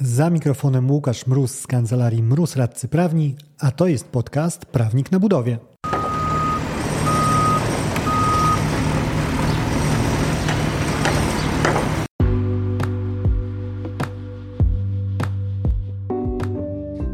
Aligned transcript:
Za 0.00 0.30
mikrofonem 0.30 0.90
Łukasz 0.90 1.26
Mróz 1.26 1.58
z 1.60 1.66
kancelarii 1.66 2.22
Mróz 2.22 2.56
Radcy 2.56 2.88
Prawni, 2.88 3.36
a 3.58 3.70
to 3.70 3.86
jest 3.86 4.08
podcast 4.08 4.66
Prawnik 4.66 5.12
na 5.12 5.20
Budowie. 5.20 5.58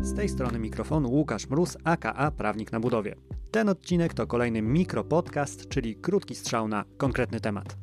Z 0.03 0.14
tej 0.17 0.29
strony 0.29 0.59
mikrofonu 0.59 1.11
Łukasz 1.11 1.51
Mróz, 1.51 1.79
aka 1.85 2.30
Prawnik 2.30 2.73
na 2.73 2.80
Budowie. 2.80 3.14
Ten 3.51 3.69
odcinek 3.69 4.14
to 4.14 4.27
kolejny 4.27 4.62
mikropodcast, 4.62 5.69
czyli 5.69 5.96
krótki 5.96 6.35
strzał 6.35 6.69
na 6.69 6.85
konkretny 6.96 7.41
temat. 7.41 7.82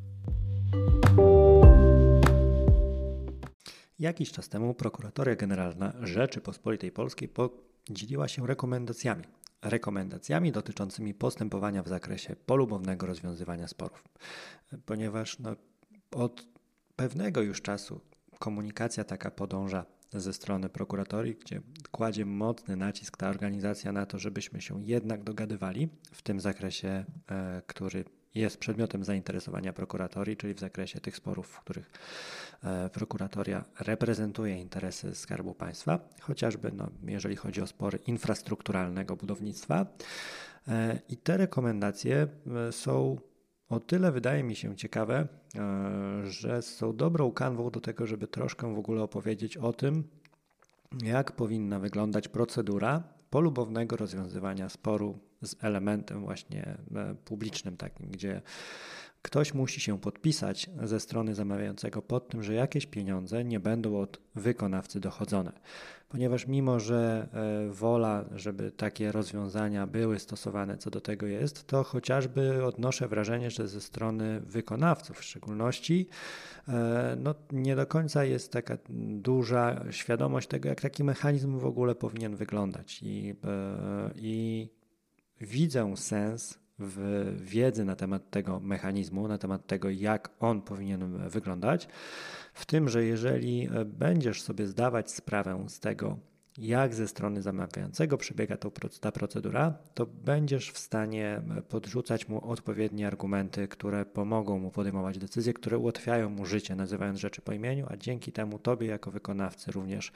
Jakiś 4.00 4.32
czas 4.32 4.50
temu 4.50 4.74
Prokuratoria 4.74 5.36
Generalna 5.36 5.94
Rzeczypospolitej 6.02 6.92
Polskiej 6.92 7.30
podzieliła 7.30 8.28
się 8.28 8.48
rekomendacjami. 8.48 9.24
Rekomendacjami 9.62 10.52
dotyczącymi 10.52 11.14
postępowania 11.14 11.84
w 11.84 11.88
zakresie 11.88 12.36
polubownego 12.36 13.08
rozwiązywania 13.08 13.68
sporów. 13.68 14.04
Ponieważ 14.86 15.40
no, 15.40 15.56
od 16.12 16.48
pewnego 16.96 17.42
już 17.42 17.62
czasu 17.62 18.02
komunikacja 18.40 19.04
taka 19.04 19.32
podąża 19.32 19.86
ze 20.14 20.34
strony 20.34 20.70
prokuratorii, 20.70 21.36
gdzie 21.36 21.62
kładzie 21.92 22.26
mocny 22.26 22.76
nacisk 22.76 23.18
ta 23.18 23.30
organizacja 23.30 23.92
na 23.92 24.06
to, 24.06 24.20
żebyśmy 24.20 24.62
się 24.62 24.84
jednak 24.84 25.24
dogadywali 25.24 25.90
w 26.12 26.22
tym 26.22 26.40
zakresie, 26.40 27.06
e, 27.32 27.62
który 27.68 28.06
jest 28.36 28.58
przedmiotem 28.58 29.04
zainteresowania 29.04 29.74
prokuratorii, 29.74 30.38
czyli 30.38 30.54
w 30.54 30.60
zakresie 30.60 31.00
tych 31.00 31.16
sporów, 31.16 31.48
w 31.48 31.60
których 31.60 31.92
e, 32.64 32.90
prokuratoria 32.90 33.66
reprezentuje 33.80 34.58
interesy 34.58 35.16
Skarbu 35.16 35.54
Państwa, 35.54 36.00
chociażby 36.22 36.72
no, 36.72 36.90
jeżeli 37.04 37.36
chodzi 37.36 37.62
o 37.62 37.68
spory 37.68 38.00
infrastrukturalnego 38.08 39.16
budownictwa. 39.16 39.86
E, 40.68 41.00
I 41.10 41.18
te 41.18 41.38
rekomendacje 41.38 42.28
e, 42.68 42.72
są 42.72 43.18
o 43.70 43.80
tyle, 43.80 44.12
wydaje 44.12 44.44
mi 44.44 44.56
się, 44.56 44.76
ciekawe, 44.76 45.28
że 46.24 46.62
są 46.62 46.96
dobrą 46.96 47.32
kanwą 47.32 47.70
do 47.70 47.82
tego, 47.82 48.08
żeby 48.08 48.28
troszkę 48.28 48.76
w 48.76 48.80
ogóle 48.80 49.04
opowiedzieć 49.04 49.58
o 49.58 49.74
tym, 49.74 50.04
jak 51.04 51.32
powinna 51.32 51.80
wyglądać 51.80 52.28
procedura 52.28 53.04
polubownego 53.30 53.98
rozwiązywania 53.98 54.70
sporu 54.70 55.20
z 55.42 55.56
elementem 55.64 56.22
właśnie 56.22 56.78
e, 56.96 57.16
publicznym 57.26 57.78
takim, 57.78 58.08
gdzie 58.08 58.42
ktoś 59.22 59.54
musi 59.54 59.80
się 59.80 60.00
podpisać 60.00 60.70
ze 60.84 61.00
strony 61.00 61.36
zamawiającego 61.36 62.02
pod 62.02 62.28
tym, 62.28 62.44
że 62.44 62.54
jakieś 62.54 62.86
pieniądze 62.86 63.44
nie 63.44 63.60
będą 63.60 64.00
od 64.00 64.20
wykonawcy 64.36 65.00
dochodzone. 65.00 65.52
Ponieważ 66.10 66.48
mimo, 66.48 66.80
że 66.80 67.28
e, 67.34 67.74
wola, 67.74 68.26
żeby 68.36 68.72
takie 68.72 69.12
rozwiązania 69.12 69.88
były 69.88 70.20
stosowane, 70.20 70.78
co 70.78 70.90
do 70.90 71.02
tego 71.02 71.26
jest, 71.26 71.68
to 71.68 71.84
chociażby 71.84 72.66
odnoszę 72.66 73.08
wrażenie, 73.08 73.52
że 73.52 73.68
ze 73.68 73.82
strony 73.82 74.40
wykonawców 74.40 75.18
w 75.18 75.24
szczególności 75.24 76.08
e, 76.68 77.18
no, 77.20 77.36
nie 77.52 77.76
do 77.76 77.86
końca 77.86 78.24
jest 78.24 78.52
taka 78.52 78.78
duża 79.20 79.86
świadomość 79.92 80.48
tego, 80.48 80.70
jak 80.70 80.82
taki 80.82 81.04
mechanizm 81.04 81.60
w 81.60 81.66
ogóle 81.66 81.96
powinien 81.96 82.36
wyglądać. 82.36 83.00
I, 83.04 83.36
i 84.16 84.70
widzę 85.42 85.98
sens 85.98 86.60
w 86.80 87.26
wiedzy 87.42 87.86
na 87.86 87.96
temat 87.96 88.30
tego 88.30 88.60
mechanizmu, 88.60 89.28
na 89.28 89.38
temat 89.38 89.68
tego, 89.68 89.90
jak 89.90 90.30
on 90.40 90.62
powinien 90.62 91.30
wyglądać, 91.30 91.88
w 92.54 92.66
tym, 92.66 92.90
że 92.90 93.04
jeżeli 93.04 93.70
będziesz 93.86 94.42
sobie 94.42 94.68
zdawać 94.68 95.12
sprawę 95.12 95.66
z 95.68 95.80
tego, 95.80 96.18
jak 96.58 96.96
ze 96.96 97.08
strony 97.08 97.42
zamawiającego 97.42 98.18
przebiega 98.18 98.58
ta 99.02 99.12
procedura, 99.12 99.74
to 99.94 100.06
będziesz 100.06 100.72
w 100.72 100.78
stanie 100.78 101.42
podrzucać 101.70 102.28
mu 102.28 102.50
odpowiednie 102.52 103.08
argumenty, 103.08 103.68
które 103.68 104.06
pomogą 104.06 104.60
mu 104.60 104.72
podejmować 104.72 105.18
decyzje, 105.18 105.54
które 105.54 105.78
ułatwiają 105.78 106.30
mu 106.30 106.46
życie, 106.46 106.76
nazywając 106.76 107.20
rzeczy 107.20 107.42
po 107.42 107.54
imieniu, 107.54 107.86
a 107.90 107.98
dzięki 107.98 108.32
temu 108.32 108.60
tobie 108.60 108.88
jako 108.88 109.12
wykonawcy 109.12 109.72
również 109.72 110.12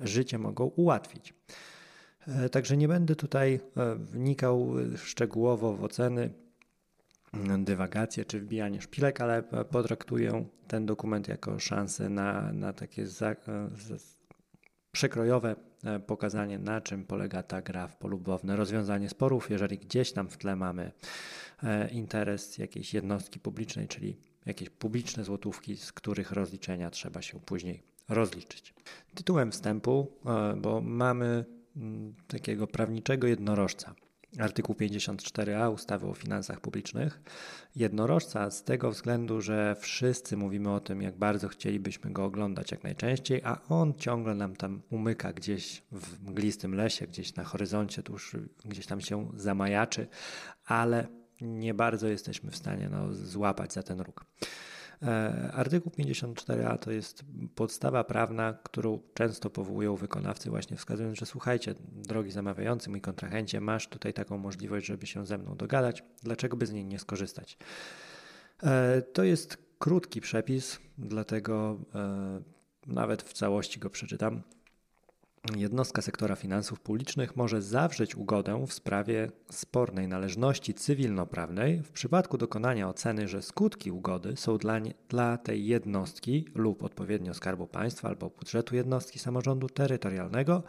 życie 0.00 0.38
mogą 0.38 0.64
ułatwić. 0.64 1.34
E, 2.38 2.48
także 2.48 2.76
nie 2.76 2.88
będę 2.88 3.16
tutaj 3.16 3.60
e, 3.76 3.94
wnikał 3.94 4.74
szczegółowo 4.96 5.76
w 5.76 5.84
oceny, 5.84 6.32
mm, 7.34 7.64
dywagacje 7.64 8.24
czy 8.24 8.40
wbijanie 8.40 8.80
szpilek, 8.80 9.20
ale 9.20 9.38
e, 9.38 9.64
potraktuję 9.64 10.44
ten 10.68 10.86
dokument 10.86 11.28
jako 11.28 11.58
szansę 11.58 12.08
na, 12.08 12.52
na 12.52 12.72
takie 12.72 13.06
za, 13.06 13.36
przekrojowe 14.92 15.56
pokazanie, 16.06 16.58
na 16.58 16.80
czym 16.80 17.04
polega 17.04 17.42
ta 17.42 17.62
gra 17.62 17.88
w 17.88 17.96
polubowne 17.96 18.56
rozwiązanie 18.56 19.08
sporów. 19.08 19.50
Jeżeli 19.50 19.78
gdzieś 19.78 20.12
tam 20.12 20.28
w 20.28 20.36
tle 20.36 20.56
mamy 20.56 20.92
interes 21.92 22.58
jakiejś 22.58 22.94
jednostki 22.94 23.40
publicznej, 23.40 23.88
czyli 23.88 24.16
jakieś 24.46 24.70
publiczne 24.70 25.24
złotówki, 25.24 25.76
z 25.76 25.92
których 25.92 26.32
rozliczenia 26.32 26.90
trzeba 26.90 27.22
się 27.22 27.40
później 27.40 27.82
rozliczyć. 28.08 28.74
Tytułem 29.14 29.52
wstępu, 29.52 30.12
bo 30.56 30.80
mamy 30.80 31.44
takiego 32.26 32.66
prawniczego 32.66 33.26
jednorożca. 33.26 33.94
Artykuł 34.38 34.74
54a 34.74 35.72
ustawy 35.74 36.06
o 36.06 36.14
finansach 36.14 36.60
publicznych. 36.60 37.20
Jednorożca 37.76 38.50
z 38.50 38.64
tego 38.64 38.90
względu, 38.90 39.40
że 39.40 39.76
wszyscy 39.80 40.36
mówimy 40.36 40.72
o 40.72 40.80
tym, 40.80 41.02
jak 41.02 41.18
bardzo 41.18 41.48
chcielibyśmy 41.48 42.10
go 42.10 42.24
oglądać 42.24 42.70
jak 42.70 42.84
najczęściej, 42.84 43.40
a 43.44 43.58
on 43.68 43.94
ciągle 43.94 44.34
nam 44.34 44.56
tam 44.56 44.82
umyka 44.90 45.32
gdzieś 45.32 45.82
w 45.92 46.22
mglistym 46.22 46.74
lesie, 46.74 47.06
gdzieś 47.06 47.34
na 47.34 47.44
horyzoncie, 47.44 48.02
tuż 48.02 48.36
gdzieś 48.64 48.86
tam 48.86 49.00
się 49.00 49.30
zamajaczy, 49.36 50.08
ale 50.64 51.06
nie 51.40 51.74
bardzo 51.74 52.08
jesteśmy 52.08 52.50
w 52.50 52.56
stanie 52.56 52.88
no, 52.88 53.14
złapać 53.14 53.72
za 53.72 53.82
ten 53.82 54.00
róg. 54.00 54.24
E, 55.02 55.50
artykuł 55.52 55.92
54a 55.92 56.78
to 56.78 56.90
jest 56.90 57.24
podstawa 57.54 58.04
prawna, 58.04 58.58
którą 58.62 58.98
często 59.14 59.50
powołują 59.50 59.96
wykonawcy, 59.96 60.50
właśnie 60.50 60.76
wskazując, 60.76 61.18
że 61.18 61.26
słuchajcie, 61.26 61.74
drogi 61.92 62.30
zamawiający, 62.30 62.90
mój 62.90 63.00
kontrahencie, 63.00 63.60
masz 63.60 63.88
tutaj 63.88 64.12
taką 64.12 64.38
możliwość, 64.38 64.86
żeby 64.86 65.06
się 65.06 65.26
ze 65.26 65.38
mną 65.38 65.56
dogadać, 65.56 66.04
dlaczego 66.22 66.56
by 66.56 66.66
z 66.66 66.72
niej 66.72 66.84
nie 66.84 66.98
skorzystać? 66.98 67.58
E, 68.62 69.02
to 69.02 69.24
jest 69.24 69.58
krótki 69.78 70.20
przepis, 70.20 70.78
dlatego 70.98 71.78
e, 71.94 72.42
nawet 72.86 73.22
w 73.22 73.32
całości 73.32 73.80
go 73.80 73.90
przeczytam. 73.90 74.42
Jednostka 75.56 76.02
sektora 76.02 76.36
finansów 76.36 76.80
publicznych 76.80 77.36
może 77.36 77.62
zawrzeć 77.62 78.16
ugodę 78.16 78.66
w 78.66 78.72
sprawie 78.72 79.30
spornej 79.50 80.08
należności 80.08 80.74
cywilnoprawnej 80.74 81.82
w 81.82 81.90
przypadku 81.90 82.38
dokonania 82.38 82.88
oceny, 82.88 83.28
że 83.28 83.42
skutki 83.42 83.90
ugody 83.90 84.36
są 84.36 84.58
dla, 84.58 84.78
nie, 84.78 84.94
dla 85.08 85.38
tej 85.38 85.66
jednostki 85.66 86.44
lub 86.54 86.82
odpowiednio 86.82 87.34
Skarbu 87.34 87.66
Państwa 87.66 88.08
albo 88.08 88.30
budżetu 88.30 88.76
jednostki 88.76 89.18
samorządu 89.18 89.68
terytorialnego 89.68 90.62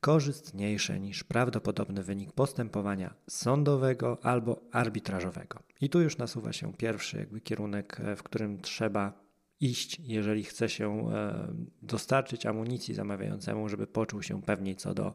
korzystniejsze 0.00 1.00
niż 1.00 1.24
prawdopodobny 1.24 2.02
wynik 2.02 2.32
postępowania 2.32 3.14
sądowego 3.28 4.18
albo 4.22 4.60
arbitrażowego. 4.72 5.58
I 5.80 5.88
tu 5.88 6.00
już 6.00 6.18
nasuwa 6.18 6.52
się 6.52 6.72
pierwszy 6.72 7.16
jakby 7.16 7.40
kierunek, 7.40 8.00
w 8.16 8.22
którym 8.22 8.60
trzeba 8.60 9.21
iść, 9.62 10.00
jeżeli 10.04 10.44
chce 10.44 10.68
się 10.68 11.10
e, 11.10 11.48
dostarczyć 11.82 12.46
amunicji 12.46 12.94
zamawiającemu, 12.94 13.68
żeby 13.68 13.86
poczuł 13.86 14.22
się 14.22 14.42
pewniej 14.42 14.76
co 14.76 14.94
do, 14.94 15.14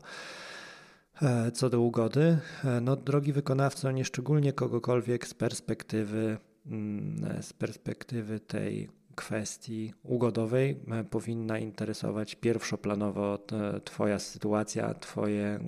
e, 1.22 1.52
co 1.52 1.69
do 1.69 1.81
ugody. 1.81 2.38
E, 2.63 2.81
no, 2.81 2.96
drogi 2.96 3.34
wykonawco, 3.34 3.91
nie 3.91 4.06
szczególnie 4.06 4.53
kogokolwiek 4.53 5.28
z 5.28 5.34
perspektywy, 5.34 6.38
mm, 6.66 7.44
z 7.44 7.53
perspektywy 7.53 8.40
tej 8.40 8.90
kwestii 9.16 9.94
ugodowej 10.03 10.79
powinna 11.09 11.59
interesować 11.59 12.35
pierwszoplanowo 12.35 13.40
Twoja 13.84 14.20
sytuacja, 14.20 14.93
twoje, 14.93 15.59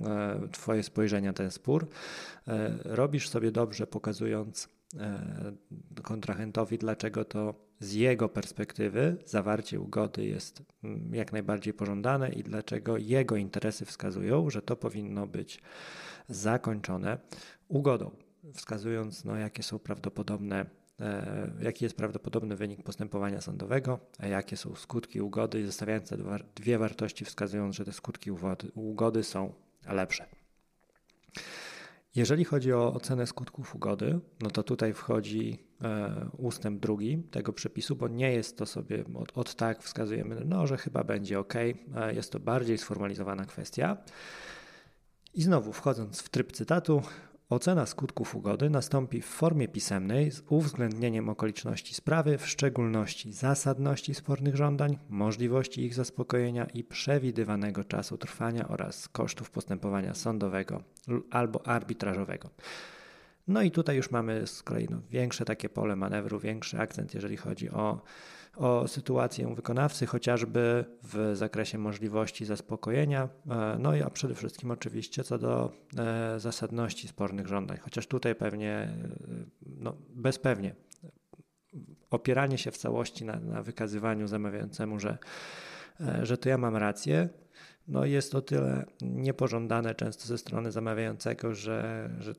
twoje 0.52 0.82
spojrzenie 0.82 1.28
na 1.28 1.32
ten 1.32 1.50
spór. 1.50 1.88
Robisz 2.84 3.28
sobie 3.28 3.52
dobrze, 3.52 3.86
pokazując 3.86 4.68
kontrahentowi, 6.02 6.78
dlaczego 6.78 7.24
to 7.24 7.69
z 7.80 7.92
jego 7.92 8.28
perspektywy 8.28 9.16
zawarcie 9.26 9.80
ugody 9.80 10.24
jest 10.24 10.62
mm, 10.84 11.14
jak 11.14 11.32
najbardziej 11.32 11.74
pożądane 11.74 12.32
i 12.32 12.42
dlaczego 12.42 12.96
jego 12.98 13.36
interesy 13.36 13.84
wskazują, 13.84 14.50
że 14.50 14.62
to 14.62 14.76
powinno 14.76 15.26
być 15.26 15.62
zakończone 16.28 17.18
ugodą, 17.68 18.10
wskazując, 18.54 19.24
no, 19.24 19.36
jakie 19.36 19.62
są 19.62 19.78
prawdopodobne, 19.78 20.66
e, 21.00 21.50
jaki 21.62 21.84
jest 21.84 21.96
prawdopodobny 21.96 22.56
wynik 22.56 22.82
postępowania 22.82 23.40
sądowego, 23.40 23.98
a 24.18 24.26
jakie 24.26 24.56
są 24.56 24.74
skutki 24.74 25.20
ugody 25.20 25.60
i 25.60 25.66
zestawiając 25.66 26.08
te 26.08 26.16
dwie 26.54 26.78
wartości, 26.78 27.24
wskazując, 27.24 27.76
że 27.76 27.84
te 27.84 27.92
skutki 27.92 28.30
ugody 28.74 29.24
są 29.24 29.52
lepsze. 29.86 30.26
Jeżeli 32.14 32.44
chodzi 32.44 32.72
o 32.72 32.92
ocenę 32.92 33.26
skutków 33.26 33.74
ugody, 33.74 34.20
no 34.40 34.50
to 34.50 34.62
tutaj 34.62 34.94
wchodzi 34.94 35.70
ustęp 36.38 36.80
drugi 36.80 37.22
tego 37.30 37.52
przepisu, 37.52 37.96
bo 37.96 38.08
nie 38.08 38.32
jest 38.32 38.58
to 38.58 38.66
sobie 38.66 39.04
od, 39.14 39.38
od 39.38 39.54
tak 39.54 39.82
wskazujemy, 39.82 40.42
no, 40.44 40.66
że 40.66 40.76
chyba 40.76 41.04
będzie 41.04 41.38
ok. 41.38 41.54
Jest 42.12 42.32
to 42.32 42.40
bardziej 42.40 42.78
sformalizowana 42.78 43.44
kwestia. 43.44 43.96
I 45.34 45.42
znowu 45.42 45.72
wchodząc 45.72 46.22
w 46.22 46.28
tryb 46.28 46.52
cytatu, 46.52 47.02
Ocena 47.50 47.86
skutków 47.86 48.36
ugody 48.36 48.70
nastąpi 48.70 49.22
w 49.22 49.26
formie 49.26 49.68
pisemnej 49.68 50.30
z 50.30 50.42
uwzględnieniem 50.48 51.28
okoliczności 51.28 51.94
sprawy, 51.94 52.38
w 52.38 52.46
szczególności 52.46 53.32
zasadności 53.32 54.14
spornych 54.14 54.56
żądań, 54.56 54.98
możliwości 55.08 55.84
ich 55.84 55.94
zaspokojenia 55.94 56.64
i 56.64 56.84
przewidywanego 56.84 57.84
czasu 57.84 58.18
trwania 58.18 58.68
oraz 58.68 59.08
kosztów 59.08 59.50
postępowania 59.50 60.14
sądowego 60.14 60.82
albo 61.30 61.66
arbitrażowego. 61.66 62.50
No 63.48 63.62
i 63.62 63.70
tutaj 63.70 63.96
już 63.96 64.10
mamy 64.10 64.46
z 64.46 64.62
kolei 64.62 64.86
no, 64.90 65.00
większe 65.10 65.44
takie 65.44 65.68
pole 65.68 65.96
manewru, 65.96 66.40
większy 66.40 66.78
akcent, 66.78 67.14
jeżeli 67.14 67.36
chodzi 67.36 67.70
o 67.70 68.00
o 68.56 68.88
sytuację 68.88 69.54
wykonawcy, 69.54 70.06
chociażby 70.06 70.84
w 71.02 71.32
zakresie 71.34 71.78
możliwości 71.78 72.44
zaspokojenia, 72.44 73.28
e, 73.50 73.76
no 73.78 73.96
i 73.96 74.02
a 74.02 74.10
przede 74.10 74.34
wszystkim 74.34 74.70
oczywiście 74.70 75.24
co 75.24 75.38
do 75.38 75.72
e, 75.98 76.40
zasadności 76.40 77.08
spornych 77.08 77.46
żądań, 77.46 77.78
chociaż 77.78 78.06
tutaj 78.06 78.34
pewnie, 78.34 78.72
e, 78.72 78.92
no 79.66 79.96
bezpewnie, 80.08 80.74
opieranie 82.10 82.58
się 82.58 82.70
w 82.70 82.76
całości 82.76 83.24
na, 83.24 83.40
na 83.40 83.62
wykazywaniu 83.62 84.26
zamawiającemu, 84.26 85.00
że, 85.00 85.18
że 86.22 86.38
to 86.38 86.48
ja 86.48 86.58
mam 86.58 86.76
rację, 86.76 87.28
no 87.88 88.04
jest 88.04 88.34
o 88.34 88.42
tyle 88.42 88.84
niepożądane 89.00 89.94
często 89.94 90.26
ze 90.26 90.38
strony 90.38 90.72
zamawiającego, 90.72 91.54
że, 91.54 92.10
że 92.18 92.34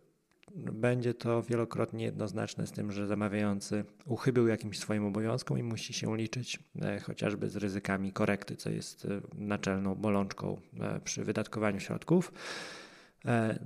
będzie 0.55 1.13
to 1.13 1.43
wielokrotnie 1.43 2.05
jednoznaczne 2.05 2.67
z 2.67 2.71
tym, 2.71 2.91
że 2.91 3.07
zamawiający 3.07 3.85
uchybił 4.05 4.47
jakimś 4.47 4.79
swoim 4.79 5.05
obowiązkom 5.05 5.59
i 5.59 5.63
musi 5.63 5.93
się 5.93 6.17
liczyć 6.17 6.59
e, 6.81 6.99
chociażby 6.99 7.49
z 7.49 7.55
ryzykami 7.55 8.13
korekty, 8.13 8.55
co 8.55 8.69
jest 8.69 9.05
e, 9.05 9.21
naczelną 9.35 9.95
bolączką 9.95 10.57
e, 10.79 10.99
przy 10.99 11.23
wydatkowaniu 11.23 11.79
środków. 11.79 12.33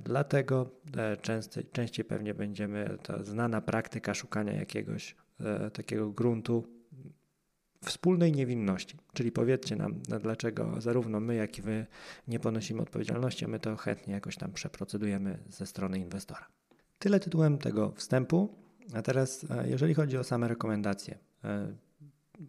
Dlatego 0.04 0.72
częściej, 1.22 1.66
częściej 1.72 2.06
pewnie 2.06 2.34
będziemy, 2.34 2.98
to 3.04 3.24
znana 3.24 3.62
praktyka 3.62 4.14
szukania 4.14 4.54
jakiegoś 4.54 5.16
takiego 5.74 6.10
gruntu 6.12 6.64
wspólnej 7.86 8.32
niewinności. 8.32 8.98
Czyli 9.14 9.32
powiedzcie 9.32 9.76
nam, 9.76 10.02
dlaczego 10.22 10.82
zarówno 10.82 11.20
my, 11.20 11.36
jak 11.36 11.58
i 11.58 11.62
wy 11.62 11.86
nie 12.28 12.40
ponosimy 12.40 12.82
odpowiedzialności, 12.82 13.46
a 13.46 13.48
my 13.48 13.60
to 13.60 13.76
chętnie 13.76 14.14
jakoś 14.14 14.38
tam 14.38 14.52
przeprocedujemy 14.52 15.38
ze 15.50 15.66
strony 15.66 16.00
inwestora. 16.00 16.48
Tyle 17.06 17.20
tytułem 17.20 17.58
tego 17.58 17.92
wstępu. 17.92 18.56
A 18.94 19.02
teraz, 19.02 19.46
e, 19.50 19.70
jeżeli 19.70 19.94
chodzi 19.94 20.18
o 20.18 20.24
same 20.24 20.48
rekomendacje, 20.48 21.18
e, 21.44 21.74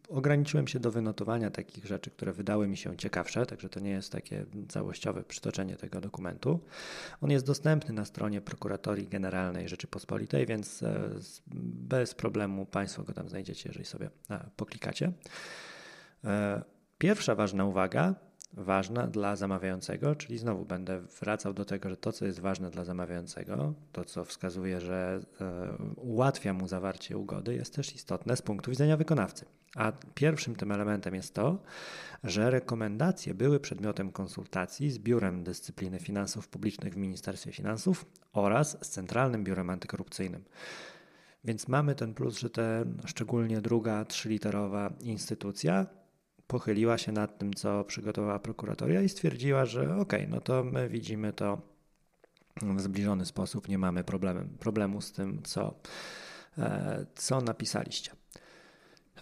ograniczyłem 0.09 0.69
się 0.69 0.81
do 0.81 0.91
wynotowania 0.91 1.51
takich 1.51 1.87
rzeczy, 1.87 2.11
które 2.11 2.33
wydały 2.33 2.69
mi 2.69 2.77
się 2.77 2.97
ciekawsze, 2.97 3.47
także 3.47 3.69
to 3.69 3.81
nie 3.81 3.91
jest 3.91 4.13
takie 4.13 4.47
całościowe 4.69 5.23
przytoczenie 5.23 5.77
tego 5.77 6.01
dokumentu. 6.01 6.61
On 7.21 7.31
jest 7.31 7.47
dostępny 7.47 7.95
na 7.95 8.05
stronie 8.05 8.41
Prokuratorii 8.41 9.09
Generalnej 9.09 9.69
Rzeczypospolitej, 9.69 10.47
więc 10.47 10.83
e, 10.83 11.11
bez 11.89 12.15
problemu 12.15 12.67
Państwo 12.67 13.03
go 13.03 13.13
tam 13.13 13.29
znajdziecie, 13.29 13.69
jeżeli 13.69 13.85
sobie 13.85 14.11
poklikacie. 14.57 15.13
Pierwsza 16.99 17.35
ważna 17.35 17.65
uwaga 17.65 18.15
ważna 18.57 19.07
dla 19.07 19.37
zamawiającego, 19.37 20.15
czyli 20.15 20.39
znowu 20.39 20.65
będę 20.65 21.01
wracał 21.01 21.55
do 21.55 21.65
tego, 21.65 21.91
że 21.91 21.97
to, 21.97 22.13
co 22.13 22.27
jest 22.27 22.41
ważne 22.41 22.71
dla 22.71 22.85
zamawiającego, 22.85 23.75
to, 23.93 24.05
co 24.05 24.25
wskazuje, 24.25 24.81
że 24.81 25.21
e, 25.41 25.77
ułatwia 25.97 26.53
mu 26.53 26.69
zawarcie 26.69 27.19
ugody, 27.19 27.55
jest 27.55 27.75
też 27.75 27.95
istotne 27.95 28.37
z 28.37 28.43
punktu 28.43 28.71
widzenia 28.71 28.97
wykonawcy. 28.97 29.45
A 29.77 29.93
pierwszym 30.15 30.57
tym 30.57 30.73
elementem 30.73 31.15
jest 31.15 31.35
to, 31.35 31.63
że 32.25 32.51
rekomendacje 32.51 33.35
były 33.35 33.61
przedmiotem 33.61 34.13
konsultacji 34.13 34.91
z 34.91 34.99
Biurem 34.99 35.45
Dyscypliny 35.45 35.99
Finansów 35.99 36.49
Publicznych 36.49 36.95
w 36.95 36.97
Ministerstwie 36.97 37.53
Finansów 37.53 38.07
oraz 38.33 38.79
z 38.87 38.89
Centralnym 38.89 39.45
Biurem 39.45 39.71
Antykorupcyjnym. 39.71 40.45
Więc 41.45 41.69
mamy 41.69 41.95
ten 41.95 42.15
plus, 42.15 42.39
że 42.39 42.51
te 42.51 42.85
szczególnie 43.07 43.61
druga 43.61 44.05
trzyliterowa 44.05 44.93
instytucja 45.01 45.87
pochyliła 46.47 46.99
się 46.99 47.13
nad 47.13 47.39
tym, 47.39 47.55
co 47.55 47.85
przygotowała 47.85 48.39
prokuratoria 48.39 49.03
i 49.03 49.09
stwierdziła, 49.09 49.65
że 49.65 49.83
okej, 49.83 50.01
okay, 50.01 50.27
no 50.29 50.41
to 50.41 50.65
my 50.65 50.89
widzimy 50.89 51.33
to 51.33 51.77
w 52.63 52.81
zbliżony 52.81 53.27
sposób, 53.27 53.69
nie 53.69 53.79
mamy 53.79 54.05
problemu, 54.05 54.41
problemu 54.59 55.01
z 55.01 55.13
tym, 55.13 55.43
co, 55.43 55.75
e, 56.59 57.07
co 57.15 57.41
napisaliście. 57.41 58.11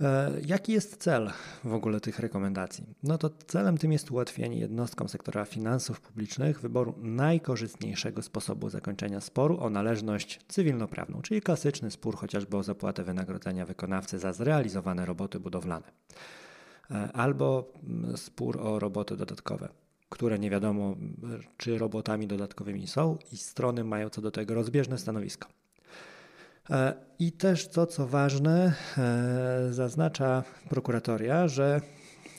E, 0.00 0.32
jaki 0.47 0.73
jest 0.73 0.97
cel 0.97 1.31
w 1.65 1.75
ogóle 1.75 2.00
tych 2.00 2.19
rekomendacji? 2.19 2.85
No 3.03 3.19
to 3.19 3.31
celem 3.47 3.79
tym 3.79 3.93
jest 3.93 4.11
ułatwienie 4.11 4.59
jednostkom 4.59 5.09
sektora 5.09 5.44
finansów 5.44 6.00
publicznych 6.00 6.61
wyboru 6.61 6.94
najkorzystniejszego 7.03 8.23
sposobu 8.23 8.71
zakończenia 8.71 9.21
sporu 9.21 9.61
o 9.61 9.71
należność 9.71 10.41
cywilnoprawną, 10.49 11.23
czyli 11.23 11.43
klasyczny 11.43 11.91
spór 11.91 12.17
chociażby 12.17 12.56
o 12.56 12.62
zapłatę 12.62 13.05
wynagrodzenia 13.05 13.67
wykonawcy 13.67 14.19
za 14.19 14.32
zrealizowane 14.32 15.06
roboty 15.06 15.41
budowlane. 15.41 15.93
E, 16.91 17.13
albo 17.13 17.73
mm, 17.85 18.17
spór 18.17 18.61
o 18.61 18.79
roboty 18.79 19.17
dodatkowe, 19.17 19.69
które 20.09 20.39
nie 20.39 20.51
wiadomo, 20.51 20.97
czy 21.57 21.79
robotami 21.79 22.27
dodatkowymi 22.27 22.87
są, 22.87 23.19
i 23.33 23.37
strony 23.37 23.85
mają 23.85 24.11
co 24.11 24.21
do 24.21 24.31
tego 24.31 24.55
rozbieżne 24.55 24.99
stanowisko. 24.99 25.49
E, 26.71 26.95
I 27.19 27.33
też 27.33 27.69
to, 27.69 27.87
co 27.87 28.07
ważne, 28.07 28.75
e, 28.99 29.73
zaznacza 29.73 30.45
prokuratoria, 30.69 31.49
że 31.49 31.81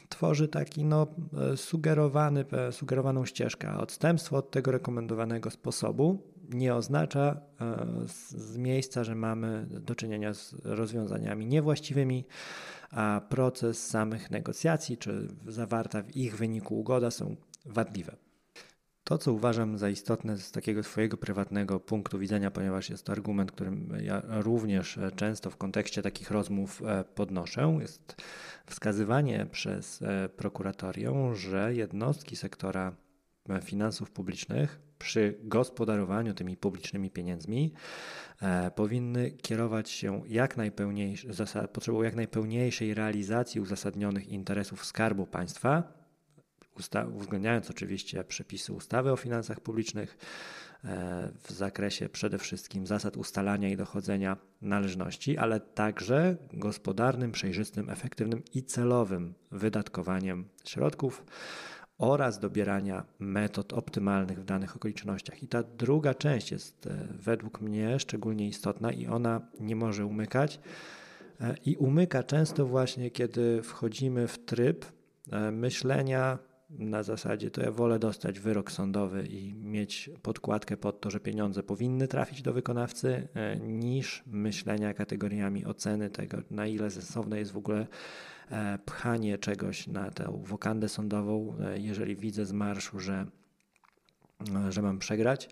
tworzy 0.10 0.48
taki 0.48 0.86
no, 0.86 1.08
sugerowany, 1.56 2.46
sugerowaną 2.72 3.26
ścieżkę. 3.26 3.78
Odstępstwo 3.78 4.38
od 4.38 4.52
tego 4.52 4.72
rekomendowanego 4.72 5.52
sposobu 5.52 6.35
nie 6.50 6.76
oznacza 6.76 7.42
z 8.06 8.58
miejsca, 8.58 9.04
że 9.04 9.16
mamy 9.16 9.68
do 9.70 9.96
czynienia 9.96 10.34
z 10.34 10.56
rozwiązaniami 10.64 11.46
niewłaściwymi, 11.46 12.26
a 12.92 13.22
proces 13.30 13.88
samych 13.88 14.32
negocjacji 14.32 14.98
czy 14.98 15.28
zawarta 15.48 16.02
w 16.02 16.16
ich 16.16 16.38
wyniku 16.38 16.80
ugoda 16.80 17.12
są 17.12 17.36
wadliwe. 17.66 18.16
To, 19.04 19.18
co 19.18 19.34
uważam 19.34 19.78
za 19.78 19.90
istotne 19.90 20.38
z 20.38 20.52
takiego 20.52 20.84
swojego 20.84 21.18
prywatnego 21.18 21.80
punktu 21.80 22.20
widzenia, 22.20 22.52
ponieważ 22.52 22.90
jest 22.90 23.06
to 23.06 23.12
argument, 23.12 23.52
którym 23.52 23.94
ja 24.02 24.22
również 24.28 25.00
często 25.16 25.50
w 25.50 25.58
kontekście 25.58 26.02
takich 26.02 26.32
rozmów 26.32 26.82
e, 26.86 27.04
podnoszę, 27.04 27.78
jest 27.82 28.16
wskazywanie 28.66 29.48
przez 29.52 30.02
e, 30.02 30.30
prokuratorię, 30.30 31.32
że 31.36 31.74
jednostki 31.76 32.36
sektora 32.36 32.92
e, 32.92 33.05
finansów 33.64 34.12
publicznych 34.12 34.80
przy 35.00 35.38
gospodarowaniu 35.44 36.34
tymi 36.34 36.58
publicznymi 36.58 37.12
pieniędzmi 37.12 37.74
e, 38.42 38.72
powinny 38.72 39.32
kierować 39.32 39.90
się 39.90 40.22
jak 40.28 40.58
najpełniejszej, 40.58 41.32
potrzebą 41.74 42.04
jak 42.04 42.16
najpełniejszej 42.16 42.94
realizacji 42.94 43.62
uzasadnionych 43.62 44.28
interesów 44.28 44.86
Skarbu 44.86 45.28
Państwa, 45.28 45.84
uwzględniając 47.14 47.70
oczywiście 47.70 48.24
przepisy 48.24 48.74
ustawy 48.74 49.12
o 49.12 49.16
finansach 49.16 49.60
publicznych 49.60 50.18
e, 50.84 51.32
w 51.44 51.52
zakresie 51.52 52.10
przede 52.10 52.38
wszystkim 52.38 52.88
zasad 52.88 53.18
ustalania 53.18 53.70
i 53.70 53.78
dochodzenia 53.78 54.38
należności, 54.62 55.38
ale 55.38 55.60
także 55.60 56.38
gospodarnym, 56.54 57.32
przejrzystym, 57.32 57.90
efektywnym 57.90 58.44
i 58.54 58.64
celowym 58.64 59.34
wydatkowaniem 59.52 60.50
środków 60.66 61.25
oraz 61.98 62.40
dobierania 62.40 63.06
metod 63.20 63.74
optymalnych 63.74 64.40
w 64.40 64.46
danych 64.46 64.75
okolicznościach. 64.75 65.44
I 65.44 65.48
ta 65.48 65.64
druga 65.64 66.14
część 66.14 66.52
jest 66.52 66.88
e, 66.88 67.08
według 67.12 67.62
mnie 67.62 68.00
szczególnie 68.00 68.48
istotna 68.48 68.92
i 68.92 69.08
ona 69.08 69.42
nie 69.60 69.75
może 69.75 70.06
umykać. 70.06 70.60
E, 71.42 71.56
I 71.66 71.75
umyka 71.75 72.24
często 72.24 72.66
właśnie, 72.66 73.12
kiedy 73.12 73.62
wchodzimy 73.64 74.28
w 74.28 74.46
tryb 74.46 74.86
e, 75.32 75.52
myślenia 75.52 76.38
na 76.79 77.03
zasadzie 77.03 77.51
to 77.51 77.62
ja 77.62 77.72
wolę 77.72 78.00
dostać 78.00 78.39
wyrok 78.39 78.72
sądowy 78.72 79.25
i 79.27 79.53
mieć 79.53 80.10
podkładkę 80.22 80.77
pod 80.77 81.01
to, 81.01 81.12
że 81.12 81.20
pieniądze 81.20 81.63
powinny 81.63 82.08
trafić 82.08 82.41
do 82.41 82.53
wykonawcy, 82.53 83.27
niż 83.60 84.24
myślenia 84.27 84.94
kategoriami 84.94 85.65
oceny 85.65 86.10
tego, 86.10 86.38
na 86.51 86.67
ile 86.67 86.91
sensowne 86.91 87.39
jest 87.39 87.51
w 87.51 87.58
ogóle 87.58 87.88
E, 88.51 88.79
pchanie 88.86 89.38
czegoś 89.38 89.88
na 89.88 90.12
tę 90.12 90.41
wokandę 90.44 90.89
sądową, 90.89 91.58
e, 91.60 91.79
jeżeli 91.79 92.15
widzę 92.15 92.46
z 92.46 92.51
marszu, 92.51 93.00
że, 93.00 93.25
e, 94.55 94.72
że 94.72 94.82
mam 94.82 95.00
przegrać. 95.00 95.50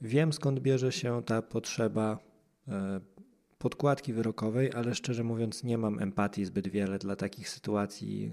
Wiem 0.00 0.32
skąd 0.32 0.60
bierze 0.60 0.92
się 0.92 1.22
ta 1.22 1.42
potrzeba 1.42 2.18
podkładki 3.58 4.12
wyrokowej, 4.12 4.72
ale 4.72 4.94
szczerze 4.94 5.24
mówiąc 5.24 5.64
nie 5.64 5.78
mam 5.78 5.98
empatii 5.98 6.44
zbyt 6.44 6.68
wiele 6.68 6.98
dla 6.98 7.16
takich 7.16 7.48
sytuacji 7.48 8.32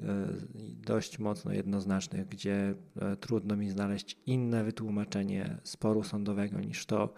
dość 0.86 1.20
mocno 1.20 1.53
jednoznacznych, 1.53 2.27
gdzie 2.27 2.75
trudno 3.20 3.56
mi 3.56 3.70
znaleźć 3.70 4.18
inne 4.25 4.63
wytłumaczenie 4.63 5.58
sporu 5.63 6.03
sądowego 6.03 6.60
niż 6.60 6.86
to, 6.86 7.13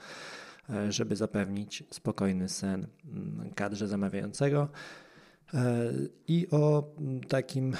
żeby 0.89 1.15
zapewnić 1.15 1.83
spokojny 1.91 2.49
sen 2.49 2.87
mm, 3.05 3.53
kadrze 3.55 3.87
zamawiającego. 3.87 4.69
I 6.27 6.47
o 6.51 6.93
takim 7.27 7.73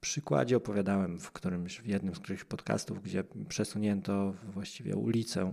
przykładzie 0.00 0.56
opowiadałem 0.56 1.20
w 1.20 1.32
którymś, 1.32 1.80
w 1.80 1.86
jednym 1.86 2.14
z 2.14 2.18
których 2.18 2.44
podcastów, 2.44 3.02
gdzie 3.02 3.24
przesunięto 3.48 4.34
właściwie 4.52 4.96
ulicę, 4.96 5.42
e, 5.42 5.52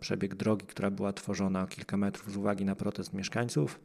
przebieg 0.00 0.34
drogi, 0.34 0.66
która 0.66 0.90
była 0.90 1.12
tworzona 1.12 1.62
o 1.62 1.66
kilka 1.66 1.96
metrów 1.96 2.32
z 2.32 2.36
uwagi 2.36 2.64
na 2.64 2.76
protest 2.76 3.12
mieszkańców 3.12 3.80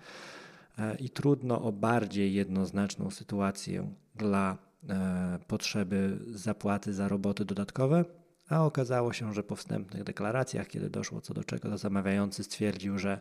e, 0.80 0.96
i 0.96 1.10
trudno 1.10 1.62
o 1.62 1.72
bardziej 1.72 2.34
jednoznaczną 2.34 3.12
sytuację 3.12 3.94
dla 4.16 4.58
e, 4.90 5.40
potrzeby 5.48 6.20
zapłaty 6.28 6.94
za 6.94 7.08
roboty 7.08 7.46
dodatkowe, 7.46 8.06
a 8.50 8.66
okazało 8.66 9.14
się, 9.14 9.34
że 9.34 9.44
po 9.44 9.56
wstępnych 9.56 10.04
deklaracjach, 10.04 10.68
kiedy 10.68 10.90
doszło 10.90 11.22
co 11.22 11.34
do 11.34 11.44
czego, 11.44 11.70
to 11.70 11.78
zamawiający 11.78 12.44
stwierdził, 12.44 12.98
że 12.98 13.20